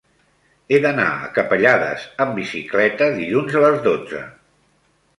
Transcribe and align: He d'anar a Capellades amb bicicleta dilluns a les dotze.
He 0.75 0.79
d'anar 0.85 1.05
a 1.17 1.27
Capellades 1.35 2.07
amb 2.27 2.35
bicicleta 2.41 3.13
dilluns 3.23 3.63
a 3.63 3.65
les 3.69 3.81
dotze. 3.89 4.29